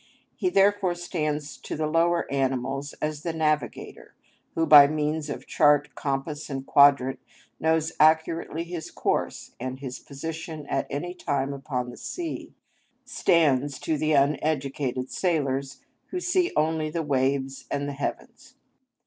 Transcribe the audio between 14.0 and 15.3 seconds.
uneducated